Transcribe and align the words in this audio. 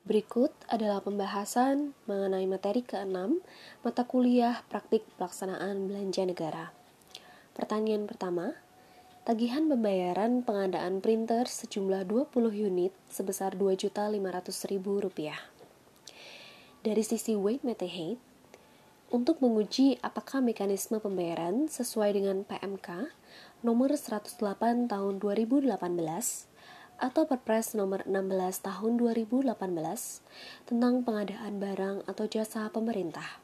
Berikut 0.00 0.48
adalah 0.72 1.04
pembahasan 1.04 1.92
mengenai 2.08 2.48
materi 2.48 2.80
ke-6 2.80 3.44
mata 3.84 4.08
kuliah 4.08 4.64
praktik 4.72 5.04
pelaksanaan 5.20 5.92
belanja 5.92 6.24
negara. 6.24 6.72
Pertanyaan 7.52 8.08
pertama, 8.08 8.56
tagihan 9.28 9.68
pembayaran 9.68 10.40
pengadaan 10.40 11.04
printer 11.04 11.44
sejumlah 11.44 12.08
20 12.08 12.32
unit 12.48 12.96
sebesar 13.12 13.52
Rp2.500.000. 13.60 15.36
Dari 16.80 17.02
sisi 17.04 17.36
method 17.36 17.92
height, 17.92 18.16
untuk 19.12 19.44
menguji 19.44 20.00
apakah 20.00 20.40
mekanisme 20.40 20.96
pembayaran 20.96 21.68
sesuai 21.68 22.16
dengan 22.16 22.40
PMK 22.48 23.12
nomor 23.60 23.92
108 23.92 24.88
tahun 24.88 25.14
2018 25.20 25.68
atau 27.00 27.24
Perpres 27.24 27.72
nomor 27.72 28.04
16 28.04 28.60
tahun 28.60 28.92
2018 29.00 29.48
tentang 30.68 31.00
pengadaan 31.00 31.56
barang 31.56 31.96
atau 32.04 32.24
jasa 32.28 32.68
pemerintah. 32.68 33.40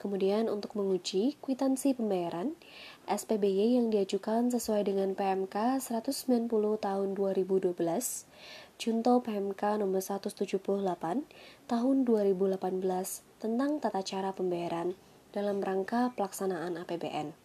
Kemudian 0.00 0.48
untuk 0.48 0.80
menguji 0.80 1.36
kwitansi 1.44 1.92
pembayaran, 1.92 2.56
SPBY 3.04 3.76
yang 3.76 3.92
diajukan 3.92 4.48
sesuai 4.48 4.88
dengan 4.88 5.12
PMK 5.12 5.76
190 5.76 6.48
tahun 6.80 7.08
2012, 7.12 7.76
Junto 8.80 9.20
PMK 9.20 9.62
nomor 9.76 10.00
178 10.00 10.56
tahun 11.68 11.96
2018 12.08 12.56
tentang 13.36 13.76
tata 13.76 14.00
cara 14.00 14.32
pembayaran 14.32 14.96
dalam 15.36 15.60
rangka 15.60 16.16
pelaksanaan 16.16 16.80
APBN. 16.80 17.36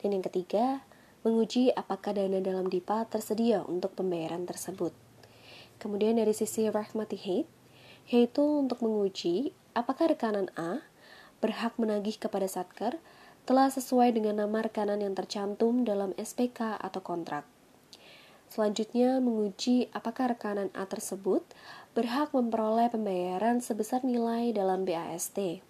Dan 0.00 0.08
yang 0.08 0.24
ketiga, 0.24 0.88
menguji 1.24 1.72
apakah 1.72 2.12
dana 2.12 2.36
dalam 2.44 2.68
DIPA 2.68 3.08
tersedia 3.08 3.64
untuk 3.64 3.96
pembayaran 3.96 4.44
tersebut. 4.44 4.92
Kemudian 5.80 6.20
dari 6.20 6.36
sisi 6.36 6.68
rahmati 6.68 7.16
hate, 7.16 7.50
yaitu 8.12 8.44
untuk 8.44 8.84
menguji 8.84 9.56
apakah 9.72 10.12
rekanan 10.12 10.52
A 10.54 10.84
berhak 11.40 11.80
menagih 11.80 12.20
kepada 12.20 12.44
Satker 12.44 13.00
telah 13.48 13.72
sesuai 13.72 14.12
dengan 14.12 14.44
nama 14.44 14.64
rekanan 14.64 15.00
yang 15.00 15.16
tercantum 15.16 15.88
dalam 15.88 16.12
SPK 16.20 16.76
atau 16.76 17.00
kontrak. 17.00 17.48
Selanjutnya, 18.52 19.18
menguji 19.18 19.88
apakah 19.96 20.36
rekanan 20.36 20.68
A 20.76 20.84
tersebut 20.86 21.42
berhak 21.96 22.30
memperoleh 22.36 22.92
pembayaran 22.92 23.64
sebesar 23.64 24.04
nilai 24.04 24.52
dalam 24.52 24.84
BAST, 24.84 25.64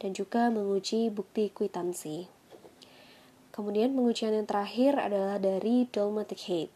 dan 0.00 0.10
juga 0.12 0.52
menguji 0.52 1.08
bukti 1.08 1.48
kwitansi. 1.50 2.39
Kemudian 3.50 3.98
pengujian 3.98 4.30
yang 4.30 4.46
terakhir 4.46 4.94
adalah 4.94 5.42
dari 5.42 5.90
Dolmatic 5.90 6.38
Hate, 6.46 6.74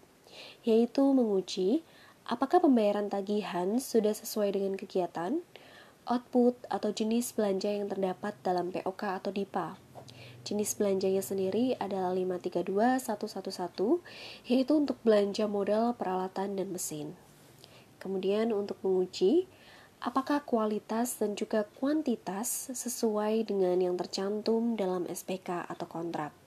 yaitu 0.66 1.06
menguji 1.14 1.86
apakah 2.26 2.58
pembayaran 2.58 3.06
tagihan 3.06 3.78
sudah 3.78 4.10
sesuai 4.10 4.58
dengan 4.58 4.74
kegiatan, 4.74 5.38
output, 6.10 6.58
atau 6.66 6.90
jenis 6.90 7.30
belanja 7.32 7.70
yang 7.70 7.86
terdapat 7.86 8.34
dalam 8.42 8.74
POK 8.74 9.02
atau 9.22 9.30
DIPA. 9.30 9.78
Jenis 10.44 10.76
belanjanya 10.76 11.24
sendiri 11.24 11.72
adalah 11.80 12.12
532111, 12.12 14.04
yaitu 14.44 14.72
untuk 14.76 15.00
belanja 15.00 15.48
modal, 15.48 15.96
peralatan, 15.96 16.60
dan 16.60 16.68
mesin. 16.68 17.16
Kemudian 17.96 18.52
untuk 18.52 18.76
menguji 18.84 19.48
apakah 20.04 20.44
kualitas 20.44 21.16
dan 21.16 21.32
juga 21.32 21.64
kuantitas 21.80 22.68
sesuai 22.76 23.48
dengan 23.48 23.80
yang 23.80 23.96
tercantum 23.96 24.76
dalam 24.76 25.08
SPK 25.08 25.64
atau 25.64 25.88
kontrak. 25.88 26.43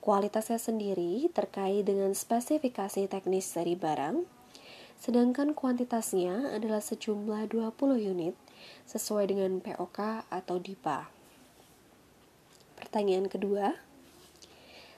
Kualitasnya 0.00 0.56
sendiri 0.56 1.28
terkait 1.28 1.84
dengan 1.84 2.16
spesifikasi 2.16 3.04
teknis 3.04 3.52
dari 3.52 3.76
barang, 3.76 4.24
sedangkan 4.96 5.52
kuantitasnya 5.52 6.56
adalah 6.56 6.80
sejumlah 6.80 7.52
20 7.52 8.00
unit 8.00 8.32
sesuai 8.88 9.28
dengan 9.28 9.60
POK 9.60 10.24
atau 10.32 10.56
DIPA. 10.56 11.12
Pertanyaan 12.80 13.28
kedua, 13.28 13.76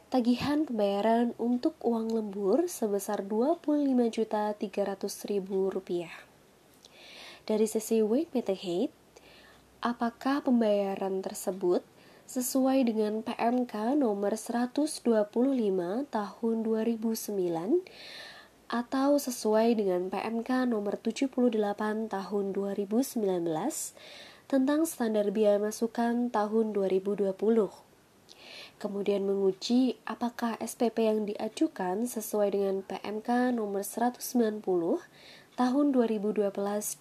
tagihan 0.06 0.62
pembayaran 0.62 1.34
untuk 1.34 1.75
uang 1.82 2.15
lembur 2.15 2.71
sebesar 2.71 3.26
Rp25.300.000. 3.26 5.03
Dari 7.43 7.66
sisi 7.66 7.99
weight 8.06 8.31
method 8.38 8.62
height, 8.62 8.94
apakah 9.82 10.47
pembayaran 10.47 11.26
tersebut 11.26 11.82
sesuai 12.27 12.87
dengan 12.87 13.21
PMK 13.21 13.99
nomor 13.99 14.38
125 14.38 15.03
tahun 16.09 16.56
2009 16.62 17.83
atau 18.72 19.10
sesuai 19.21 19.69
dengan 19.77 20.09
PMK 20.09 20.65
nomor 20.71 20.97
78 20.97 21.53
tahun 22.09 22.44
2019 22.56 23.21
tentang 24.49 24.81
standar 24.88 25.28
biaya 25.28 25.61
masukan 25.61 26.32
tahun 26.32 26.72
2020. 26.72 27.37
Kemudian 28.81 29.22
menguji 29.22 30.00
apakah 30.03 30.59
SPP 30.59 31.06
yang 31.06 31.22
diajukan 31.22 32.03
sesuai 32.09 32.49
dengan 32.50 32.82
PMK 32.82 33.55
nomor 33.55 33.87
190 33.87 34.19
tahun 35.52 35.92
2012 35.92 36.48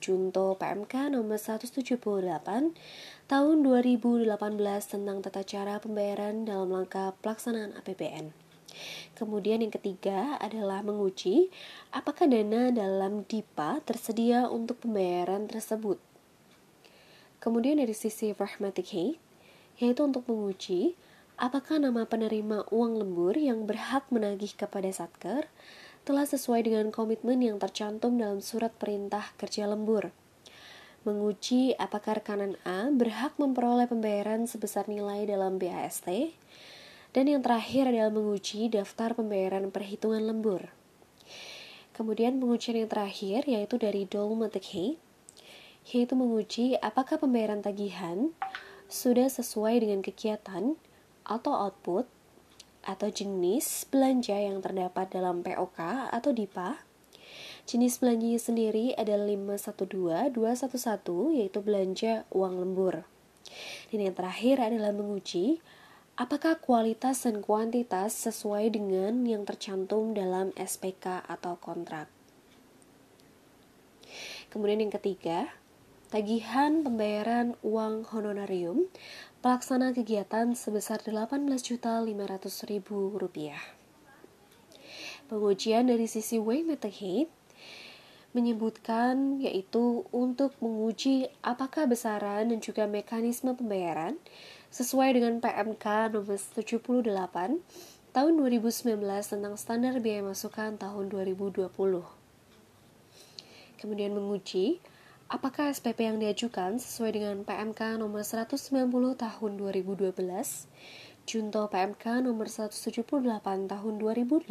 Junto 0.04 0.60
PMK 0.60 1.16
nomor 1.16 1.40
178 1.40 2.04
tahun 3.32 3.56
2018 3.64 4.28
tentang 4.92 5.18
tata 5.24 5.42
cara 5.48 5.80
pembayaran 5.80 6.44
dalam 6.44 6.68
langkah 6.68 7.16
pelaksanaan 7.24 7.72
APBN. 7.80 8.36
Kemudian 9.16 9.64
yang 9.64 9.72
ketiga 9.72 10.36
adalah 10.44 10.84
menguji 10.84 11.48
apakah 11.96 12.28
dana 12.28 12.76
dalam 12.76 13.24
DIPA 13.24 13.88
tersedia 13.88 14.52
untuk 14.52 14.84
pembayaran 14.84 15.48
tersebut. 15.48 15.96
Kemudian 17.40 17.80
dari 17.80 17.96
sisi 17.96 18.36
pragmatic 18.36 18.92
hate, 18.92 19.20
yaitu 19.80 20.04
untuk 20.04 20.28
menguji 20.28 21.00
apakah 21.40 21.80
nama 21.80 22.04
penerima 22.04 22.68
uang 22.68 23.00
lembur 23.00 23.34
yang 23.40 23.64
berhak 23.64 24.06
menagih 24.12 24.54
kepada 24.60 24.92
Satker 24.92 25.48
telah 26.04 26.26
sesuai 26.26 26.66
dengan 26.66 26.90
komitmen 26.90 27.42
yang 27.42 27.58
tercantum 27.62 28.18
dalam 28.18 28.42
surat 28.42 28.74
perintah 28.78 29.34
kerja 29.38 29.70
lembur 29.70 30.10
menguji 31.02 31.74
apakah 31.82 32.22
rekanan 32.22 32.54
A 32.62 32.94
berhak 32.94 33.34
memperoleh 33.42 33.90
pembayaran 33.90 34.46
sebesar 34.46 34.86
nilai 34.86 35.26
dalam 35.26 35.58
BAST, 35.58 36.06
dan 37.12 37.26
yang 37.26 37.42
terakhir 37.42 37.90
adalah 37.90 38.14
menguji 38.14 38.70
daftar 38.70 39.18
pembayaran 39.18 39.74
perhitungan 39.74 40.22
lembur. 40.22 40.70
Kemudian 41.98 42.38
pengujian 42.38 42.86
yang 42.86 42.90
terakhir 42.90 43.50
yaitu 43.50 43.82
dari 43.82 44.06
Dolmatic 44.06 44.66
Hay, 44.78 45.02
yaitu 45.90 46.14
menguji 46.14 46.78
apakah 46.78 47.18
pembayaran 47.18 47.66
tagihan 47.66 48.30
sudah 48.86 49.26
sesuai 49.26 49.82
dengan 49.82 50.06
kegiatan 50.06 50.78
atau 51.26 51.54
output 51.58 52.06
atau 52.82 53.10
jenis 53.10 53.86
belanja 53.90 54.38
yang 54.38 54.62
terdapat 54.62 55.14
dalam 55.14 55.46
POK 55.46 56.10
atau 56.10 56.34
DIPA 56.34 56.92
Jenis 57.70 58.02
belanjanya 58.02 58.42
sendiri 58.42 58.86
adalah 58.98 59.30
512, 59.30 60.34
211 60.34 61.38
yaitu 61.38 61.60
belanja 61.62 62.26
uang 62.34 62.58
lembur. 62.58 63.06
Dan 63.94 64.00
yang 64.02 64.16
terakhir 64.18 64.58
adalah 64.60 64.90
menguji 64.92 65.62
apakah 66.18 66.58
kualitas 66.58 67.24
dan 67.24 67.40
kuantitas 67.40 68.18
sesuai 68.18 68.74
dengan 68.74 69.24
yang 69.30 69.46
tercantum 69.46 70.18
dalam 70.18 70.50
SPK 70.58 71.22
atau 71.30 71.56
kontrak. 71.62 72.10
Kemudian 74.52 74.84
yang 74.84 74.92
ketiga, 74.92 75.48
tagihan 76.12 76.84
pembayaran 76.84 77.56
uang 77.64 78.04
honorarium 78.12 78.92
pelaksana 79.40 79.96
kegiatan 79.96 80.52
sebesar 80.60 81.00
Rp18.500.000. 81.08 83.32
Pengujian 85.32 85.88
dari 85.88 86.12
sisi 86.12 86.36
way 86.36 86.68
method 86.68 87.32
menyebutkan 88.36 89.40
yaitu 89.40 90.04
untuk 90.12 90.52
menguji 90.60 91.32
apakah 91.40 91.88
besaran 91.88 92.52
dan 92.52 92.60
juga 92.60 92.92
mekanisme 92.92 93.56
pembayaran 93.56 94.20
sesuai 94.68 95.16
dengan 95.16 95.40
PMK 95.40 96.12
nomor 96.12 96.36
78 96.36 97.08
tahun 98.12 98.34
2019 98.36 99.00
tentang 99.08 99.56
standar 99.56 99.96
biaya 100.04 100.28
masukan 100.28 100.76
tahun 100.76 101.08
2020. 101.08 101.72
Kemudian 103.80 104.12
menguji 104.12 104.91
apakah 105.32 105.72
SPP 105.72 106.12
yang 106.12 106.20
diajukan 106.20 106.76
sesuai 106.76 107.16
dengan 107.16 107.48
PMK 107.48 108.04
nomor 108.04 108.28
190 108.28 108.92
tahun 109.16 109.52
2012 109.56 110.12
Junto 111.24 111.70
PMK 111.72 112.28
nomor 112.28 112.52
178 112.52 113.08
tahun 113.72 113.94
2018 114.02 114.50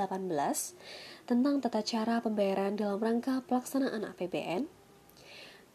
tentang 1.29 1.55
tata 1.61 1.82
cara 1.85 2.23
pembayaran 2.25 2.79
dalam 2.79 2.97
rangka 2.97 3.43
pelaksanaan 3.44 4.06
APBN. 4.15 4.71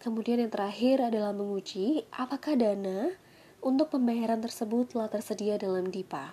Kemudian 0.02 0.42
yang 0.42 0.50
terakhir 0.50 1.04
adalah 1.04 1.36
menguji 1.36 2.08
apakah 2.16 2.56
dana 2.56 3.12
untuk 3.60 3.92
pembayaran 3.92 4.40
tersebut 4.40 4.96
telah 4.96 5.12
tersedia 5.12 5.60
dalam 5.60 5.92
DIPA. 5.92 6.32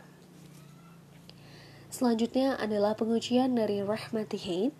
Selanjutnya 1.93 2.57
adalah 2.57 2.97
pengujian 2.97 3.53
dari 3.53 3.85
Rahmati 3.85 4.39
Haid, 4.41 4.73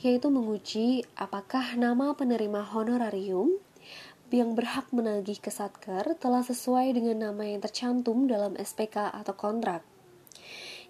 yaitu 0.00 0.32
menguji 0.32 1.04
apakah 1.18 1.76
nama 1.76 2.16
penerima 2.16 2.64
honorarium 2.64 3.60
yang 4.32 4.56
berhak 4.56 4.88
menagih 4.88 5.36
ke 5.36 5.52
Satker 5.52 6.16
telah 6.16 6.40
sesuai 6.40 6.96
dengan 6.96 7.28
nama 7.28 7.44
yang 7.44 7.60
tercantum 7.60 8.24
dalam 8.24 8.56
SPK 8.56 9.12
atau 9.12 9.36
kontrak. 9.36 9.84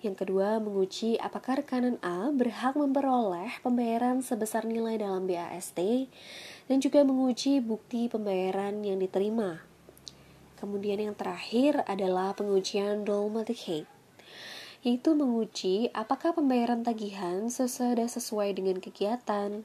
Yang 0.02 0.26
kedua, 0.26 0.58
menguji 0.58 1.14
apakah 1.18 1.62
rekanan 1.62 1.98
A 2.02 2.30
berhak 2.34 2.74
memperoleh 2.74 3.62
pembayaran 3.62 4.18
sebesar 4.18 4.66
nilai 4.66 4.98
dalam 4.98 5.30
BAST 5.30 5.78
dan 6.66 6.78
juga 6.82 7.06
menguji 7.06 7.62
bukti 7.62 8.10
pembayaran 8.10 8.82
yang 8.82 8.98
diterima. 8.98 9.62
Kemudian 10.58 11.02
yang 11.02 11.14
terakhir 11.18 11.86
adalah 11.86 12.34
pengujian 12.34 13.02
Dolmatic 13.02 13.66
Hate 13.66 13.91
yaitu 14.82 15.14
menguji 15.14 15.94
apakah 15.94 16.34
pembayaran 16.34 16.82
tagihan 16.82 17.46
sudah 17.46 18.10
sesuai 18.10 18.58
dengan 18.58 18.82
kegiatan, 18.82 19.62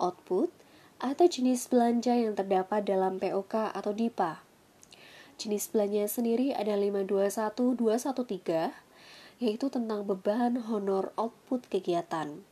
output, 0.00 0.48
atau 0.98 1.28
jenis 1.28 1.68
belanja 1.68 2.16
yang 2.16 2.34
terdapat 2.34 2.82
dalam 2.82 3.20
POK 3.20 3.76
atau 3.76 3.92
DIPA. 3.94 4.42
Jenis 5.38 5.70
belanja 5.70 6.10
sendiri 6.10 6.50
ada 6.56 6.74
521213, 6.74 8.74
yaitu 9.38 9.70
tentang 9.70 10.02
beban 10.02 10.58
honor 10.66 11.14
output 11.14 11.62
kegiatan. 11.70 12.42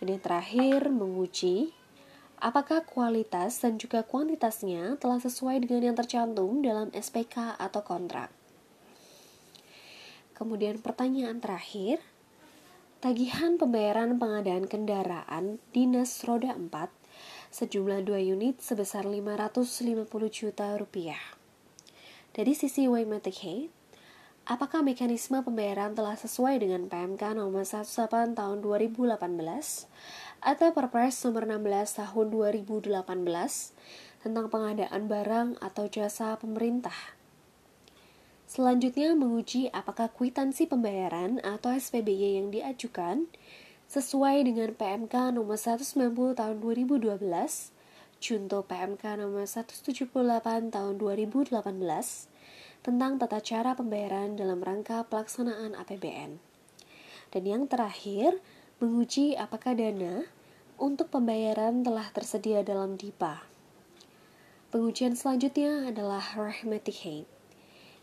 Dan 0.00 0.06
yang 0.08 0.22
terakhir, 0.24 0.88
menguji 0.88 1.76
apakah 2.40 2.88
kualitas 2.88 3.60
dan 3.60 3.76
juga 3.76 4.00
kuantitasnya 4.00 4.96
telah 4.96 5.20
sesuai 5.20 5.68
dengan 5.68 5.92
yang 5.92 5.96
tercantum 5.96 6.64
dalam 6.64 6.88
SPK 6.96 7.60
atau 7.60 7.84
kontrak. 7.84 8.32
Kemudian 10.36 10.76
pertanyaan 10.84 11.40
terakhir, 11.40 12.04
tagihan 13.00 13.56
pembayaran 13.56 14.20
pengadaan 14.20 14.68
kendaraan 14.68 15.56
dinas 15.72 16.20
roda 16.28 16.52
4 16.52 16.68
sejumlah 17.48 18.04
2 18.04 18.36
unit 18.36 18.60
sebesar 18.60 19.08
550 19.08 20.04
juta 20.28 20.76
rupiah. 20.76 21.24
Dari 22.36 22.52
sisi 22.52 22.84
Waymatic 22.84 23.72
apakah 24.44 24.84
mekanisme 24.84 25.40
pembayaran 25.40 25.96
telah 25.96 26.20
sesuai 26.20 26.60
dengan 26.60 26.84
PMK 26.84 27.32
nomor 27.32 27.64
18 27.64 28.36
tahun 28.36 28.60
2018 28.60 29.16
atau 30.44 30.68
Perpres 30.76 31.16
nomor 31.24 31.48
16 31.48 31.96
tahun 31.96 32.26
2018 32.60 32.92
tentang 34.20 34.46
pengadaan 34.52 35.02
barang 35.08 35.48
atau 35.64 35.88
jasa 35.88 36.36
pemerintah? 36.36 37.15
Selanjutnya 38.46 39.10
menguji 39.18 39.74
apakah 39.74 40.06
kwitansi 40.06 40.70
pembayaran 40.70 41.42
atau 41.42 41.74
SPBY 41.74 42.38
yang 42.38 42.48
diajukan 42.54 43.26
sesuai 43.90 44.46
dengan 44.46 44.70
PMK 44.70 45.34
nomor 45.34 45.58
190 45.58 46.38
tahun 46.38 46.56
2012, 46.62 47.18
Junto 48.22 48.58
PMK 48.62 49.18
nomor 49.18 49.50
178 49.50 50.08
tahun 50.70 50.94
2018 50.94 51.58
tentang 52.86 53.18
tata 53.18 53.42
cara 53.42 53.74
pembayaran 53.74 54.38
dalam 54.38 54.62
rangka 54.62 55.02
pelaksanaan 55.10 55.74
APBN. 55.74 56.38
Dan 57.34 57.42
yang 57.42 57.66
terakhir, 57.66 58.38
menguji 58.78 59.34
apakah 59.34 59.74
dana 59.74 60.22
untuk 60.78 61.10
pembayaran 61.10 61.82
telah 61.82 62.08
tersedia 62.14 62.62
dalam 62.62 62.94
DIPA. 62.94 63.42
Pengujian 64.70 65.18
selanjutnya 65.18 65.90
adalah 65.90 66.22
Rahmatic 66.38 67.02
Hate, 67.02 67.35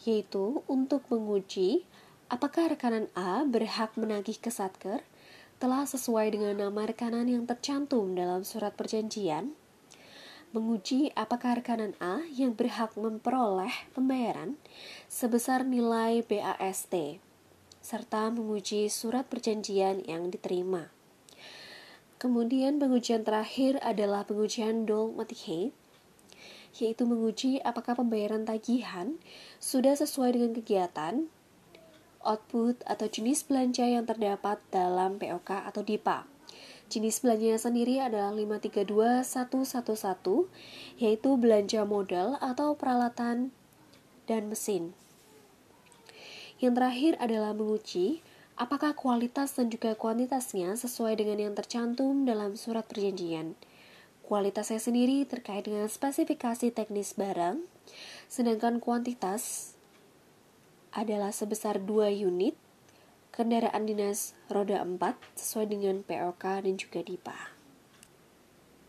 yaitu 0.04 0.64
untuk 0.68 1.08
menguji 1.08 1.88
apakah 2.28 2.72
rekanan 2.72 3.08
A 3.16 3.48
berhak 3.48 3.96
menagih 4.00 4.40
ke 4.40 4.52
Satker 4.52 5.04
telah 5.64 5.88
sesuai 5.88 6.36
dengan 6.36 6.68
nama 6.68 6.84
rekanan 6.84 7.30
yang 7.32 7.48
tercantum 7.48 8.12
dalam 8.20 8.44
surat 8.44 8.76
perjanjian, 8.76 9.56
menguji 10.52 11.16
apakah 11.16 11.56
rekanan 11.56 11.96
A 12.04 12.28
yang 12.28 12.52
berhak 12.52 12.94
memperoleh 13.00 13.72
pembayaran 13.96 14.60
sebesar 15.08 15.64
nilai 15.64 16.20
BAST, 16.26 17.24
serta 17.80 18.28
menguji 18.28 18.92
surat 18.92 19.24
perjanjian 19.32 20.04
yang 20.04 20.28
diterima. 20.28 20.92
Kemudian 22.20 22.80
pengujian 22.80 23.28
terakhir 23.28 23.80
adalah 23.84 24.24
pengujian 24.24 24.88
dogmatic 24.88 25.44
hate, 25.44 25.76
yaitu 26.78 27.06
menguji 27.06 27.62
apakah 27.62 27.94
pembayaran 27.94 28.46
tagihan 28.46 29.18
sudah 29.62 29.94
sesuai 29.94 30.38
dengan 30.38 30.52
kegiatan 30.58 31.30
output 32.24 32.80
atau 32.88 33.08
jenis 33.12 33.44
belanja 33.46 33.84
yang 33.84 34.08
terdapat 34.08 34.64
dalam 34.72 35.20
POK 35.20 35.68
atau 35.70 35.84
DIPA. 35.84 36.24
Jenis 36.88 37.24
belanjanya 37.24 37.60
sendiri 37.60 38.00
adalah 38.00 38.32
532111, 38.32 40.48
yaitu 41.00 41.30
belanja 41.40 41.82
modal 41.84 42.38
atau 42.40 42.76
peralatan 42.78 43.52
dan 44.30 44.48
mesin. 44.48 44.94
Yang 46.62 46.74
terakhir 46.80 47.14
adalah 47.20 47.52
menguji 47.52 48.22
apakah 48.56 48.94
kualitas 48.94 49.58
dan 49.58 49.74
juga 49.74 49.98
kuantitasnya 49.98 50.78
sesuai 50.78 51.18
dengan 51.18 51.50
yang 51.50 51.54
tercantum 51.58 52.24
dalam 52.24 52.54
surat 52.54 52.86
perjanjian. 52.86 53.58
Kualitasnya 54.34 54.82
sendiri 54.82 55.30
terkait 55.30 55.62
dengan 55.62 55.86
spesifikasi 55.86 56.74
teknis 56.74 57.14
barang, 57.14 57.62
sedangkan 58.26 58.82
kuantitas 58.82 59.78
adalah 60.90 61.30
sebesar 61.30 61.78
2 61.78 62.10
unit 62.26 62.58
kendaraan 63.30 63.86
dinas 63.86 64.34
roda 64.50 64.82
4 64.82 65.38
sesuai 65.38 65.70
dengan 65.70 66.02
POK 66.02 66.66
dan 66.66 66.74
juga 66.82 67.06
DIPA. 67.06 67.53